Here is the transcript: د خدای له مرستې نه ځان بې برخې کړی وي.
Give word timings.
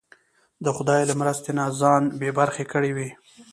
د 0.63 0.65
خدای 0.77 1.01
له 1.09 1.13
مرستې 1.21 1.51
نه 1.57 1.65
ځان 1.79 2.03
بې 2.19 2.29
برخې 2.39 2.65
کړی 2.73 2.91
وي. 2.97 3.09